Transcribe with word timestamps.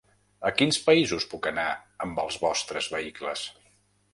A 0.49 0.51
quins 0.61 0.79
països 0.87 1.27
puc 1.33 1.49
anar 1.51 1.67
amb 2.07 2.23
els 2.25 2.41
vostres 2.47 2.89
vehicles? 2.95 3.45